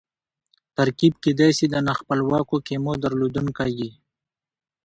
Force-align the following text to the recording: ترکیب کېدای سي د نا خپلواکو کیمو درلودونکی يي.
ترکیب 0.75 1.13
کېدای 1.23 1.51
سي 1.57 1.65
د 1.69 1.75
نا 1.85 1.93
خپلواکو 2.01 2.55
کیمو 2.67 2.91
درلودونکی 3.03 3.71
يي. 3.79 3.91